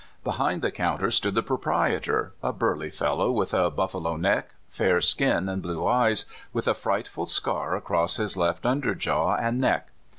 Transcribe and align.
Behind 0.23 0.63
the 0.63 0.71
counter 0.71 1.11
stood 1.11 1.35
the 1.35 1.43
proprietor, 1.43 2.33
a 2.41 2.51
burly 2.51 2.89
fellow 2.89 3.31
with 3.31 3.53
a 3.53 3.69
buffalo 3.69 4.15
neck, 4.15 4.55
fair 4.67 4.99
skin, 4.99 5.47
and 5.47 5.61
blue 5.61 5.85
eyes, 5.85 6.25
with 6.51 6.67
a 6.67 6.73
frightful 6.73 7.27
scar 7.27 7.75
across 7.75 8.17
his 8.17 8.35
left 8.35 8.63
underjaw 8.63 9.37
and 9.39 9.61
neck. 9.61 9.89